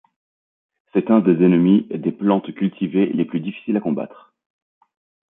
[0.93, 4.33] C'est un des ennemis des plantes cultivées les plus difficiles à combattre.